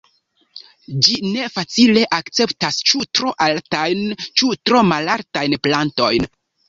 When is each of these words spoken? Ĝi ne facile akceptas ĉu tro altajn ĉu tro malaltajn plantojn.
Ĝi 1.07 1.17
ne 1.25 1.43
facile 1.57 2.05
akceptas 2.17 2.79
ĉu 2.93 3.03
tro 3.19 3.35
altajn 3.49 4.03
ĉu 4.27 4.51
tro 4.71 4.83
malaltajn 4.95 5.57
plantojn. 5.69 6.27